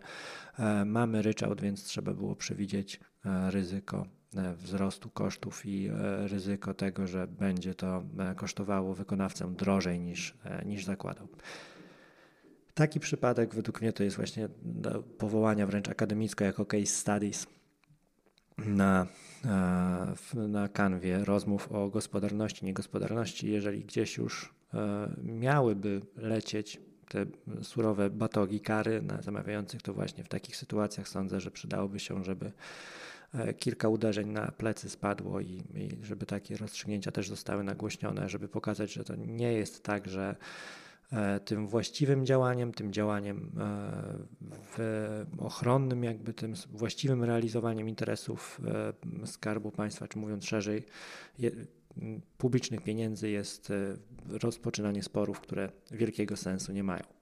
mamy 0.87 1.23
ryczałt, 1.23 1.61
więc 1.61 1.85
trzeba 1.85 2.15
było 2.15 2.37
przewidzieć 2.37 3.01
ryzyko 3.51 4.07
E, 4.37 4.55
wzrostu 4.55 5.11
kosztów 5.11 5.67
i 5.67 5.87
e, 5.87 6.29
ryzyko 6.29 6.75
tego, 6.75 7.07
że 7.07 7.27
będzie 7.27 7.75
to 7.75 8.03
e, 8.19 8.35
kosztowało 8.35 8.95
wykonawcę 8.95 9.55
drożej 9.55 10.01
niż, 10.01 10.35
niż 10.65 10.85
zakładał. 10.85 11.29
Taki 12.79 13.01
przypadek 13.01 13.55
według 13.55 13.81
mnie 13.81 13.93
to 13.93 14.03
jest 14.05 14.17
właśnie 14.17 14.49
do 14.63 15.03
powołania 15.03 15.67
wręcz 15.67 15.89
akademicko 15.89 16.45
jako 16.45 16.67
case 16.67 16.87
studies 16.87 17.47
na, 18.59 19.07
na 20.35 20.69
kanwie 20.69 21.25
rozmów 21.25 21.73
o 21.73 21.89
gospodarności, 21.89 22.65
niegospodarności. 22.65 23.51
Jeżeli 23.51 23.85
gdzieś 23.85 24.17
już 24.17 24.55
miałyby 25.23 26.01
lecieć 26.17 26.81
te 27.09 27.27
surowe 27.63 28.11
batogi 28.11 28.61
kary 28.61 29.03
na 29.03 29.23
zamawiających, 29.23 29.83
to 29.83 29.95
właśnie 29.95 30.25
w 30.25 30.29
takich 30.29 30.57
sytuacjach 30.57 31.09
sądzę, 31.09 31.41
że 31.41 31.51
przydałoby 31.51 32.01
się, 32.01 32.25
żeby 32.25 32.53
E, 33.35 33.55
kilka 33.55 33.89
uderzeń 33.89 34.29
na 34.29 34.53
plecy 34.53 34.91
spadło 34.91 35.41
i, 35.41 35.63
i 35.75 36.05
żeby 36.05 36.27
takie 36.27 36.57
rozstrzygnięcia 36.57 37.13
też 37.13 37.29
zostały 37.29 37.65
nagłośnione, 37.65 38.29
żeby 38.29 38.49
pokazać, 38.49 38.93
że 38.93 39.05
to 39.05 39.15
nie 39.17 39.53
jest 39.53 39.83
tak, 39.83 40.09
że 40.09 40.29
e, 40.31 40.37
tym 41.45 41.67
właściwym 41.67 42.27
działaniem, 42.27 42.73
tym 42.73 42.93
działaniem 42.93 43.53
e, 44.79 45.27
ochronnym, 45.39 46.05
jakby 46.05 46.33
tym 46.35 46.55
właściwym 46.73 47.25
realizowaniem 47.25 47.89
interesów 47.89 48.61
Skarbu 49.27 49.71
Państwa, 49.71 50.09
czy 50.09 50.19
mówiąc 50.19 50.45
szerzej, 50.45 50.85
publicznych 52.39 52.83
pieniędzy 52.83 53.31
jest 53.31 53.73
rozpoczynanie 54.29 55.03
sporów, 55.03 55.41
które 55.41 55.69
wielkiego 55.91 56.37
sensu 56.37 56.73
nie 56.73 56.85
mają. 56.85 57.18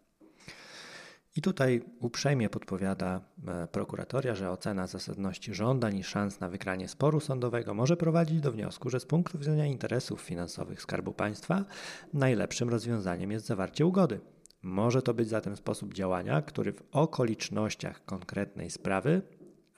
I 1.37 1.43
tutaj 1.43 1.83
uprzejmie 2.01 2.51
podpowiada 2.51 3.21
e, 3.47 3.69
prokuratoria, 3.69 4.35
że 4.35 4.51
ocena 4.51 4.87
zasadności 4.87 5.55
żądań 5.55 5.97
i 5.97 6.05
szans 6.05 6.41
na 6.41 6.49
wygranie 6.49 6.89
sporu 6.89 7.21
sądowego 7.21 7.75
może 7.75 7.97
prowadzić 7.97 8.41
do 8.41 8.53
wniosku, 8.53 8.91
że 8.91 9.01
z 9.01 9.07
punktu 9.07 9.39
widzenia 9.39 9.67
interesów 9.67 10.21
finansowych 10.21 10.83
Skarbu 10.83 11.13
Państwa 11.13 11.65
najlepszym 12.13 12.69
rozwiązaniem 12.69 13.31
jest 13.31 13.47
zawarcie 13.47 13.87
ugody. 13.87 14.21
Może 14.63 15.03
to 15.03 15.15
być 15.15 15.29
zatem 15.29 15.57
sposób 15.57 15.95
działania, 15.95 16.43
który 16.43 16.73
w 16.73 16.83
okolicznościach 16.93 18.05
konkretnej 18.05 18.71
sprawy 18.71 19.23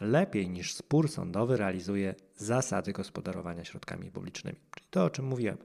lepiej 0.01 0.51
niż 0.51 0.75
spór 0.75 1.09
sądowy 1.09 1.57
realizuje 1.57 2.15
zasady 2.37 2.93
gospodarowania 2.93 3.65
środkami 3.65 4.11
publicznymi. 4.11 4.59
Czyli 4.75 4.87
to, 4.91 5.05
o 5.05 5.11
czym 5.11 5.25
mówiłem. 5.25 5.57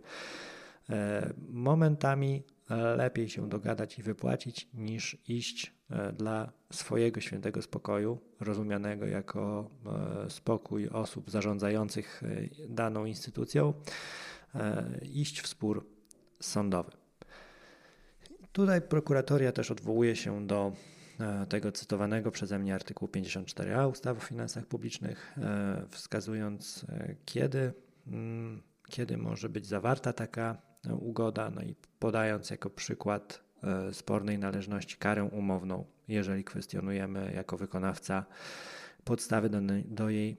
E, 0.89 1.33
momentami 1.49 2.43
lepiej 2.69 3.29
się 3.29 3.49
dogadać 3.49 3.99
i 3.99 4.03
wypłacić, 4.03 4.67
niż 4.73 5.17
iść 5.27 5.73
e, 5.89 6.13
dla 6.13 6.51
swojego 6.73 7.21
świętego 7.21 7.61
spokoju, 7.61 8.19
rozumianego 8.39 9.05
jako 9.05 9.69
e, 10.25 10.29
spokój 10.29 10.87
osób 10.87 11.31
zarządzających 11.31 12.23
e, 12.23 12.67
daną 12.69 13.05
instytucją, 13.05 13.73
iść 15.01 15.41
w 15.41 15.47
spór 15.47 15.85
sądowy. 16.39 16.91
Tutaj 18.51 18.81
prokuratoria 18.81 19.51
też 19.51 19.71
odwołuje 19.71 20.15
się 20.15 20.47
do 20.47 20.73
tego 21.49 21.71
cytowanego 21.71 22.31
przeze 22.31 22.59
mnie 22.59 22.75
artykułu 22.75 23.11
54a 23.11 23.91
ustawy 23.91 24.19
o 24.19 24.23
finansach 24.23 24.65
publicznych, 24.65 25.35
wskazując 25.89 26.85
kiedy, 27.25 27.73
mm, 28.07 28.63
kiedy 28.89 29.17
może 29.17 29.49
być 29.49 29.65
zawarta 29.65 30.13
taka 30.13 30.72
ugoda, 30.91 31.49
no 31.49 31.61
i 31.61 31.75
podając 31.99 32.49
jako 32.49 32.69
przykład 32.69 33.43
e, 33.63 33.93
spornej 33.93 34.39
należności 34.39 34.97
karę 34.97 35.23
umowną, 35.23 35.85
jeżeli 36.07 36.43
kwestionujemy 36.43 37.31
jako 37.35 37.57
wykonawca 37.57 38.25
podstawy 39.03 39.49
do, 39.49 39.59
do 39.85 40.09
jej 40.09 40.37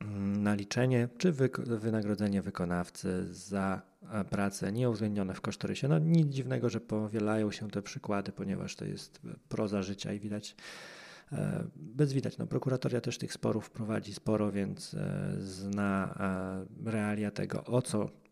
mm, 0.00 0.42
naliczenie 0.42 1.08
czy 1.18 1.32
wynagrodzenie 1.66 2.42
wykonawcy 2.42 3.34
za 3.34 3.82
e, 4.12 4.24
pracę 4.24 4.72
nieuwzględnione 4.72 5.34
w 5.34 5.40
kosztorysie. 5.40 5.88
No 5.88 5.98
nic 5.98 6.28
dziwnego, 6.28 6.70
że 6.70 6.80
powielają 6.80 7.50
się 7.50 7.70
te 7.70 7.82
przykłady, 7.82 8.32
ponieważ 8.32 8.76
to 8.76 8.84
jest 8.84 9.20
proza 9.48 9.82
życia 9.82 10.12
i 10.12 10.20
widać, 10.20 10.56
e, 11.32 11.64
bez 11.76 12.12
widać. 12.12 12.38
No, 12.38 12.46
prokuratoria 12.46 13.00
też 13.00 13.18
tych 13.18 13.32
sporów 13.32 13.70
prowadzi 13.70 14.14
sporo, 14.14 14.52
więc 14.52 14.96
zna 15.38 16.14
realia 16.84 17.30
tego, 17.30 17.64
o 17.64 17.82
co 17.82 18.22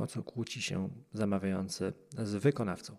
o 0.00 0.06
co 0.06 0.22
kłóci 0.22 0.62
się 0.62 0.88
zamawiający 1.12 1.92
z 2.18 2.34
wykonawcą. 2.34 2.96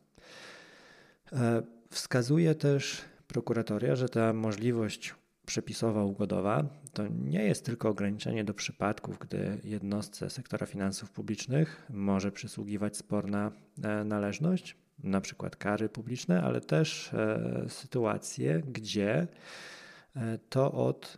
E, 1.33 1.61
wskazuje 1.89 2.55
też 2.55 3.01
prokuratoria, 3.27 3.95
że 3.95 4.09
ta 4.09 4.33
możliwość 4.33 5.15
przepisowa 5.45 6.03
ugodowa 6.03 6.63
to 6.93 7.07
nie 7.07 7.43
jest 7.43 7.65
tylko 7.65 7.89
ograniczenie 7.89 8.43
do 8.43 8.53
przypadków, 8.53 9.19
gdy 9.19 9.59
jednostce 9.63 10.29
sektora 10.29 10.65
finansów 10.65 11.11
publicznych 11.11 11.85
może 11.89 12.31
przysługiwać 12.31 12.97
sporna 12.97 13.51
e, 13.83 14.03
należność, 14.03 14.75
na 15.03 15.21
przykład 15.21 15.55
kary 15.55 15.89
publiczne, 15.89 16.43
ale 16.43 16.61
też 16.61 17.11
sytuacje, 17.67 18.61
gdzie 18.67 19.27
to 20.49 20.71
od 20.71 21.17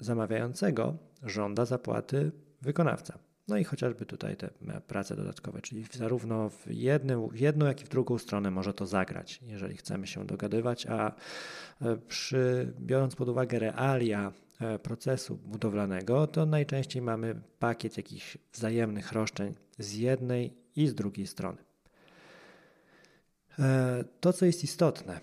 zamawiającego 0.00 0.98
żąda 1.22 1.64
zapłaty 1.64 2.32
wykonawca. 2.62 3.18
No 3.50 3.56
i 3.56 3.64
chociażby 3.64 4.06
tutaj 4.06 4.36
te 4.36 4.50
prace 4.86 5.16
dodatkowe, 5.16 5.62
czyli 5.62 5.84
zarówno 5.92 6.50
w, 6.50 6.66
jednym, 6.66 7.28
w 7.28 7.40
jedną, 7.40 7.66
jak 7.66 7.82
i 7.82 7.84
w 7.84 7.88
drugą 7.88 8.18
stronę 8.18 8.50
może 8.50 8.74
to 8.74 8.86
zagrać, 8.86 9.40
jeżeli 9.46 9.76
chcemy 9.76 10.06
się 10.06 10.26
dogadywać, 10.26 10.86
a 10.86 11.12
e, 11.82 11.96
przy, 11.96 12.72
biorąc 12.80 13.16
pod 13.16 13.28
uwagę 13.28 13.58
realia 13.58 14.32
e, 14.60 14.78
procesu 14.78 15.36
budowlanego, 15.36 16.26
to 16.26 16.46
najczęściej 16.46 17.02
mamy 17.02 17.40
pakiet 17.58 17.96
jakichś 17.96 18.38
wzajemnych 18.52 19.12
roszczeń 19.12 19.54
z 19.78 19.94
jednej 19.94 20.54
i 20.76 20.88
z 20.88 20.94
drugiej 20.94 21.26
strony. 21.26 21.58
E, 23.58 24.04
to, 24.20 24.32
co 24.32 24.46
jest 24.46 24.64
istotne, 24.64 25.20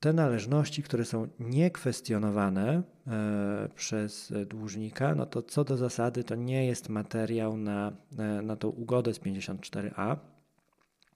te 0.00 0.12
należności, 0.12 0.82
które 0.82 1.04
są 1.04 1.28
niekwestionowane 1.38 2.82
e, 3.06 3.68
przez 3.74 4.32
dłużnika, 4.46 5.14
no 5.14 5.26
to 5.26 5.42
co 5.42 5.64
do 5.64 5.76
zasady 5.76 6.24
to 6.24 6.34
nie 6.34 6.66
jest 6.66 6.88
materiał 6.88 7.56
na, 7.56 7.92
e, 8.18 8.42
na 8.42 8.56
tą 8.56 8.68
ugodę 8.68 9.14
z 9.14 9.20
54a. 9.20 10.16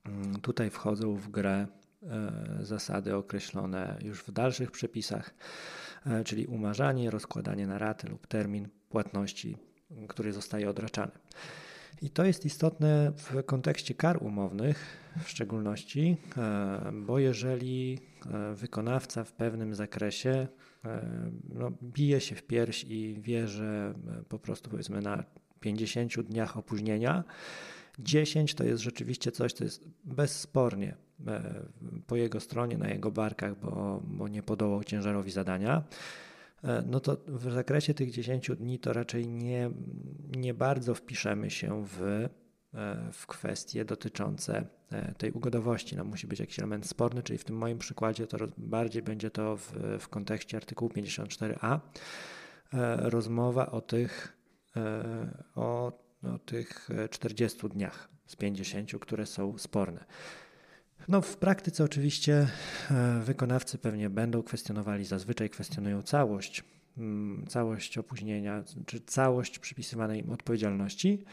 Mm, 0.05 0.41
tutaj 0.41 0.71
wchodzą 0.71 1.15
w 1.15 1.29
grę 1.29 1.67
e, 2.03 2.33
zasady 2.61 3.17
określone 3.17 3.99
już 4.03 4.23
w 4.23 4.33
dalszych 4.33 4.71
przepisach, 4.71 5.35
czyli 6.25 6.47
umarzanie, 6.47 7.11
rozkładanie 7.11 7.67
na 7.67 7.79
raty 7.79 8.09
lub 8.09 8.27
termin 8.27 8.69
płatności, 8.89 9.57
który 10.09 10.33
zostaje 10.33 10.71
odraczany. 10.71 11.13
I 12.03 12.11
to 12.11 12.25
jest 12.25 12.47
istotne 12.47 13.13
w 13.17 13.45
kontekście 13.45 13.95
kar 13.95 14.23
umownych 14.23 15.01
w 15.25 15.29
szczególności, 15.29 16.17
e, 16.37 16.93
bo 16.93 17.19
jeżeli 17.19 17.99
e, 18.27 18.55
wykonawca 18.55 19.25
w 19.25 19.33
pewnym 19.33 19.75
zakresie 19.75 20.49
e, 20.85 21.07
no, 21.55 21.73
bije 21.83 22.21
się 22.21 22.35
w 22.35 22.43
pierś 22.43 22.85
i 22.85 23.17
wie, 23.21 23.49
że 23.49 23.95
po 24.29 24.39
prostu 24.39 24.71
powiedzmy 24.71 25.01
na 25.01 25.25
50 25.61 26.21
dniach 26.21 26.57
opóźnienia, 26.57 27.25
10 27.99 28.55
to 28.55 28.65
jest 28.65 28.83
rzeczywiście 28.83 29.33
coś, 29.33 29.53
co 29.53 29.65
jest 29.65 29.89
bezspornie 30.05 30.97
po 32.07 32.17
jego 32.17 32.41
stronie, 32.41 32.79
na 32.79 32.89
jego 32.89 33.11
barkach, 33.11 33.59
bo, 33.59 34.03
bo 34.05 34.29
nie 34.29 34.43
podołał 34.43 34.85
ciężarowi 34.85 35.31
zadania. 35.31 35.85
E, 36.65 36.83
no 36.87 37.01
to 37.01 37.17
w 37.27 37.53
zakresie 37.53 37.95
tych 37.95 38.11
10 38.11 38.51
dni 38.51 38.79
to 38.79 38.93
raczej 38.93 39.29
nie, 39.29 39.71
nie 40.37 40.55
bardzo 40.55 40.95
wpiszemy 40.95 41.51
się 41.51 41.85
w 41.87 42.29
w 43.13 43.27
kwestie 43.27 43.85
dotyczące 43.85 44.67
tej 45.19 45.33
ugodowości. 45.33 45.97
No, 45.97 46.05
musi 46.05 46.27
być 46.27 46.41
jakiś 46.41 46.59
element 46.59 46.87
sporny, 46.87 47.23
czyli 47.23 47.39
w 47.39 47.45
tym 47.45 47.57
moim 47.57 47.79
przykładzie 47.79 48.27
to 48.27 48.39
bardziej 48.59 49.03
będzie 49.03 49.31
to 49.31 49.57
w, 49.57 49.73
w 50.01 50.09
kontekście 50.09 50.57
artykułu 50.57 50.91
54a 50.91 51.81
rozmowa 52.97 53.71
o 53.71 53.81
tych, 53.81 54.37
o, 55.55 55.93
o 56.23 56.39
tych 56.39 56.89
40 57.11 57.69
dniach 57.69 58.09
z 58.27 58.37
50, 58.37 58.91
które 59.01 59.27
są 59.27 59.59
sporne. 59.59 60.05
No, 61.11 61.21
w 61.21 61.37
praktyce 61.37 61.85
oczywiście 61.85 62.47
e, 62.91 63.21
wykonawcy 63.21 63.79
pewnie 63.79 64.11
będą 64.11 64.43
kwestionowali, 64.43 65.05
zazwyczaj 65.05 65.51
kwestionują 65.51 66.03
całość, 66.03 66.65
mm, 66.99 67.47
całość 67.47 67.99
opóźnienia, 67.99 68.65
czy 68.87 69.01
całość 69.01 69.59
przypisywanej 69.59 70.21
im 70.21 70.31
odpowiedzialności, 70.31 71.25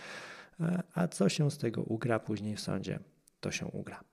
e, 0.59 0.83
a 0.93 1.07
co 1.07 1.29
się 1.29 1.51
z 1.51 1.57
tego 1.57 1.83
ugra 1.83 2.19
później 2.19 2.55
w 2.55 2.59
sądzie, 2.59 2.99
to 3.39 3.51
się 3.51 3.65
ugra. 3.65 4.03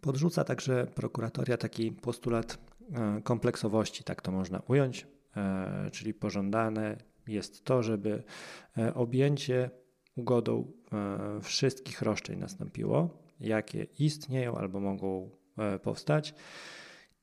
Podrzuca 0.00 0.44
także 0.44 0.86
prokuratoria 0.86 1.56
taki 1.56 1.92
postulat 1.92 2.58
e, 2.92 3.22
kompleksowości, 3.22 4.04
tak 4.04 4.22
to 4.22 4.32
można 4.32 4.62
ująć, 4.68 5.06
czyli 5.92 6.14
pożądane 6.14 6.96
jest 7.26 7.64
to, 7.64 7.82
żeby 7.82 8.22
objęcie 8.94 9.70
ugodą 10.16 10.72
wszystkich 11.42 12.02
roszczeń 12.02 12.38
nastąpiło, 12.38 13.21
jakie 13.42 13.86
istnieją 13.98 14.54
albo 14.54 14.80
mogą 14.80 15.30
e, 15.58 15.78
powstać. 15.78 16.34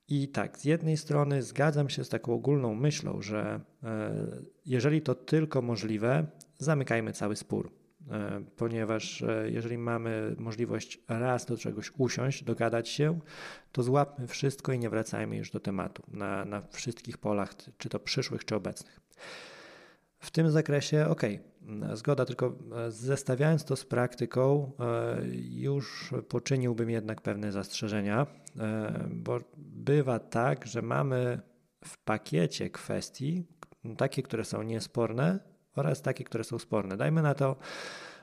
I 0.08 0.28
tak, 0.28 0.58
z 0.58 0.64
jednej 0.64 0.96
strony 0.96 1.42
zgadzam 1.42 1.88
się 1.88 2.04
z 2.04 2.08
taką 2.08 2.34
ogólną 2.34 2.74
myślą, 2.74 3.22
że 3.22 3.60
e, 3.82 4.26
jeżeli 4.66 5.02
to 5.02 5.14
tylko 5.14 5.62
możliwe, 5.62 6.26
zamykajmy 6.58 7.12
cały 7.12 7.36
spór. 7.36 7.72
E, 8.10 8.44
ponieważ 8.56 9.24
jeżeli 9.44 9.78
mamy 9.78 10.34
możliwość 10.38 11.00
raz 11.08 11.46
do 11.46 11.56
czegoś 11.56 11.92
usiąść, 11.98 12.44
dogadać 12.44 12.88
się, 12.88 13.18
to 13.72 13.82
złapmy 13.82 14.26
wszystko 14.26 14.72
i 14.72 14.78
nie 14.78 14.90
wracajmy 14.90 15.36
już 15.36 15.50
do 15.50 15.60
tematu 15.60 16.02
na, 16.08 16.44
na 16.44 16.62
wszystkich 16.70 17.18
polach, 17.18 17.54
czy 17.78 17.88
to 17.88 18.00
przyszłych, 18.00 18.44
czy 18.44 18.54
obecnych. 18.54 19.00
W 20.20 20.30
tym 20.30 20.50
zakresie, 20.50 21.06
ok, 21.08 21.22
zgoda, 21.94 22.24
tylko 22.24 22.52
e, 22.86 22.90
zestawiając 22.90 23.64
to 23.64 23.76
z 23.76 23.84
praktyką, 23.84 24.72
e, 24.80 25.16
już 25.50 26.14
poczyniłbym 26.28 26.90
jednak 26.90 27.20
pewne 27.20 27.52
zastrzeżenia, 27.52 28.26
e, 28.58 29.08
bo 29.10 29.40
bywa 29.56 30.18
tak, 30.18 30.66
że 30.66 30.82
mamy 30.82 31.40
w 31.84 31.98
pakiecie 31.98 32.70
kwestii 32.70 33.46
takie, 33.96 34.22
które 34.22 34.44
są 34.44 34.62
niesporne 34.62 35.38
oraz 35.76 36.02
takie, 36.02 36.24
które 36.24 36.44
są 36.44 36.58
sporne. 36.58 36.96
Dajmy 36.96 37.22
na 37.22 37.34
to, 37.34 37.56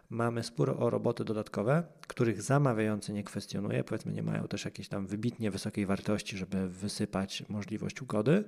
mamy 0.10 0.44
spór 0.44 0.70
o 0.80 0.90
roboty 0.90 1.26
dodatkowe, 1.26 1.84
których 2.08 2.42
zamawiający 2.42 3.14
nie 3.14 3.24
kwestionuje, 3.24 3.84
powiedzmy 3.84 4.12
nie 4.12 4.24
mają 4.24 4.48
też 4.48 4.66
jakiejś 4.66 4.88
tam 4.88 5.08
wybitnie 5.08 5.52
wysokiej 5.52 5.86
wartości, 5.86 6.38
żeby 6.38 6.70
wysypać 6.70 7.44
możliwość 7.50 8.02
ugody 8.02 8.44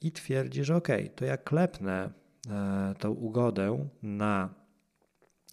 i 0.00 0.12
twierdzi, 0.12 0.64
że 0.64 0.76
ok, 0.76 0.88
to 1.16 1.24
ja 1.24 1.36
klepnę 1.36 2.10
e, 2.50 2.94
tą 2.98 3.10
ugodę 3.10 3.88
na 4.02 4.54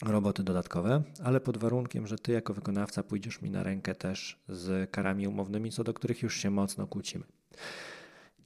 roboty 0.05 0.43
dodatkowe, 0.43 1.03
ale 1.24 1.41
pod 1.41 1.57
warunkiem, 1.57 2.07
że 2.07 2.17
ty 2.17 2.31
jako 2.31 2.53
wykonawca 2.53 3.03
pójdziesz 3.03 3.41
mi 3.41 3.50
na 3.50 3.63
rękę 3.63 3.95
też 3.95 4.43
z 4.50 4.91
karami 4.91 5.27
umownymi, 5.27 5.71
co 5.71 5.83
do 5.83 5.93
których 5.93 6.21
już 6.21 6.38
się 6.38 6.50
mocno 6.50 6.88
kłócimy. 6.88 7.25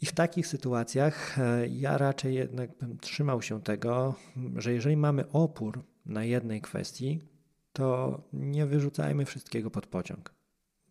I 0.01 0.05
w 0.05 0.11
takich 0.11 0.47
sytuacjach 0.47 1.39
e, 1.39 1.67
ja 1.67 1.97
raczej 1.97 2.35
jednak 2.35 2.77
bym 2.77 2.97
trzymał 2.97 3.41
się 3.41 3.61
tego, 3.61 4.15
że 4.55 4.73
jeżeli 4.73 4.97
mamy 4.97 5.29
opór 5.29 5.83
na 6.05 6.23
jednej 6.23 6.61
kwestii, 6.61 7.21
to 7.73 8.21
nie 8.33 8.65
wyrzucajmy 8.65 9.25
wszystkiego 9.25 9.71
pod 9.71 9.87
pociąg. 9.87 10.33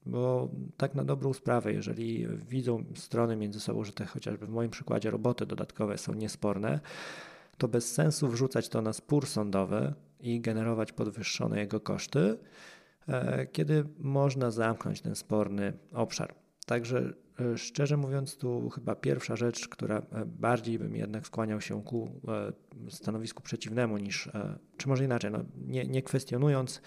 Bo 0.06 0.49
tak 0.76 0.94
na 0.94 1.04
dobrą 1.04 1.32
sprawę, 1.32 1.73
jeżeli 1.73 2.26
widzą 2.49 2.85
strony 2.94 3.37
między 3.37 3.61
sobą, 3.61 3.85
że 3.85 3.92
te 3.92 4.04
chociażby 4.04 4.47
w 4.47 4.50
moim 4.50 4.71
przykładzie 4.71 5.11
roboty 5.11 5.47
dodatkowe 5.47 5.99
są 5.99 6.14
niesporne, 6.14 6.80
to 7.59 7.68
bez 7.68 7.92
sensu 7.92 8.28
wrzucać 8.28 8.68
to 8.68 8.82
na 8.82 8.92
spór 8.92 9.26
sądowy 9.26 9.94
i 10.21 10.40
generować 10.40 10.92
podwyższone 10.92 11.61
jego 11.61 11.80
koszty, 11.80 12.38
e, 13.09 13.47
kiedy 13.47 13.85
można 13.99 14.50
zamknąć 14.50 15.00
ten 15.00 15.14
sporny 15.14 15.73
obszar. 15.92 16.35
Także 16.66 17.12
e, 17.40 17.59
szczerze 17.59 17.97
mówiąc, 17.97 18.37
tu 18.37 18.71
chyba 18.71 18.94
pierwsza 18.94 19.37
rzecz, 19.37 19.68
która 19.68 19.99
e, 19.99 20.25
bardziej 20.26 20.78
bym 20.78 20.97
jednak 20.97 21.26
skłaniał 21.26 21.61
się 21.61 21.82
ku 21.82 22.21
stanowisku 22.88 23.42
przeciwnemu 23.42 23.99
niż, 23.99 24.30
czy 24.76 24.88
może 24.88 25.04
inaczej, 25.04 25.30
no, 25.30 25.38
nie, 25.66 25.87
nie 25.87 26.02
kwestionując 26.02 26.82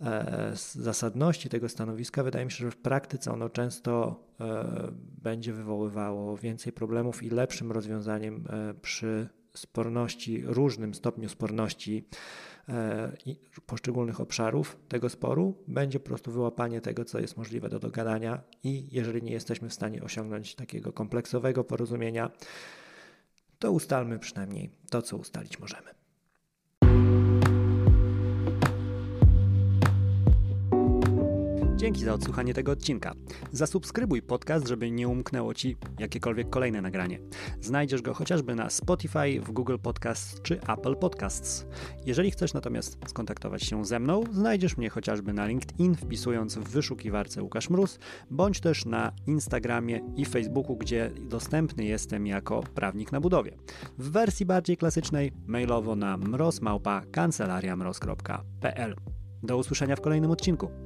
E, 0.00 0.52
zasadności 0.72 1.48
tego 1.48 1.68
stanowiska, 1.68 2.22
wydaje 2.22 2.44
mi 2.44 2.50
się, 2.50 2.64
że 2.64 2.70
w 2.70 2.76
praktyce 2.76 3.32
ono 3.32 3.48
często 3.48 4.20
e, 4.40 4.92
będzie 5.22 5.52
wywoływało 5.52 6.36
więcej 6.36 6.72
problemów 6.72 7.22
i 7.22 7.30
lepszym 7.30 7.72
rozwiązaniem 7.72 8.44
e, 8.50 8.74
przy 8.74 9.28
sporności, 9.54 10.42
różnym 10.46 10.94
stopniu 10.94 11.28
sporności 11.28 12.08
poszczególnych 13.66 14.20
obszarów 14.20 14.76
tego 14.88 15.08
sporu 15.08 15.54
będzie 15.68 16.00
po 16.00 16.06
prostu 16.06 16.32
wyłapanie 16.32 16.80
tego, 16.80 17.04
co 17.04 17.20
jest 17.20 17.36
możliwe 17.36 17.68
do 17.68 17.78
dogadania 17.78 18.42
i 18.62 18.88
jeżeli 18.92 19.22
nie 19.22 19.32
jesteśmy 19.32 19.68
w 19.68 19.74
stanie 19.74 20.02
osiągnąć 20.02 20.54
takiego 20.54 20.92
kompleksowego 20.92 21.64
porozumienia, 21.64 22.30
to 23.58 23.72
ustalmy 23.72 24.18
przynajmniej 24.18 24.70
to, 24.90 25.02
co 25.02 25.16
ustalić 25.16 25.58
możemy. 25.58 26.05
Dzięki 31.86 32.04
za 32.04 32.14
odsłuchanie 32.14 32.54
tego 32.54 32.72
odcinka. 32.72 33.12
Zasubskrybuj 33.52 34.22
podcast, 34.22 34.68
żeby 34.68 34.90
nie 34.90 35.08
umknęło 35.08 35.54
Ci 35.54 35.76
jakiekolwiek 35.98 36.50
kolejne 36.50 36.82
nagranie. 36.82 37.18
Znajdziesz 37.60 38.02
go 38.02 38.14
chociażby 38.14 38.54
na 38.54 38.70
Spotify, 38.70 39.40
w 39.40 39.52
Google 39.52 39.76
Podcasts 39.82 40.42
czy 40.42 40.60
Apple 40.60 40.96
Podcasts. 40.96 41.66
Jeżeli 42.06 42.30
chcesz 42.30 42.54
natomiast 42.54 42.98
skontaktować 43.06 43.62
się 43.62 43.84
ze 43.84 43.98
mną, 43.98 44.24
znajdziesz 44.32 44.76
mnie 44.76 44.90
chociażby 44.90 45.32
na 45.32 45.46
LinkedIn, 45.46 45.94
wpisując 45.94 46.54
w 46.54 46.68
wyszukiwarce 46.68 47.42
Łukasz 47.42 47.70
Mróz, 47.70 47.98
bądź 48.30 48.60
też 48.60 48.84
na 48.84 49.12
Instagramie 49.26 50.00
i 50.16 50.24
Facebooku, 50.24 50.76
gdzie 50.76 51.10
dostępny 51.20 51.84
jestem 51.84 52.26
jako 52.26 52.62
prawnik 52.74 53.12
na 53.12 53.20
budowie. 53.20 53.56
W 53.98 54.10
wersji 54.10 54.46
bardziej 54.46 54.76
klasycznej 54.76 55.32
mailowo 55.46 55.96
na 55.96 56.16
mrozmałpa 56.16 57.02
kancelariamroz.pl. 57.10 58.96
Do 59.42 59.56
usłyszenia 59.56 59.96
w 59.96 60.00
kolejnym 60.00 60.30
odcinku. 60.30 60.85